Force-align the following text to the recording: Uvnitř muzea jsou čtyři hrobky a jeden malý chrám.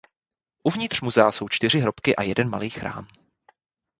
Uvnitř 0.63 1.01
muzea 1.01 1.31
jsou 1.31 1.47
čtyři 1.49 1.79
hrobky 1.79 2.15
a 2.15 2.23
jeden 2.23 2.49
malý 2.49 2.69
chrám. 2.69 3.07